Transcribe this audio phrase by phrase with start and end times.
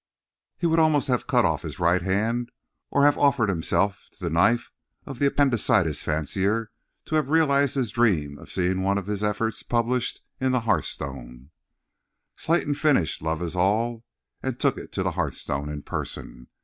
[0.57, 2.51] He would almost have cut off his right hand,
[2.89, 4.71] or have offered himself to the knife
[5.05, 6.71] of the appendicitis fancier
[7.05, 11.51] to have realized his dream of seeing one of his efforts published in the Hearthstone.
[12.35, 14.03] Slayton finished "Love Is All,"
[14.41, 16.47] and took it to the Hearthstone in person.